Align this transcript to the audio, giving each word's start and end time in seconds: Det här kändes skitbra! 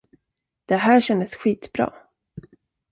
Det 0.65 0.75
här 0.75 1.01
kändes 1.01 1.35
skitbra! 1.35 1.93